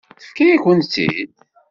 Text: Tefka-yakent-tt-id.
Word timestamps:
Tefka-yakent-tt-id. 0.19 1.31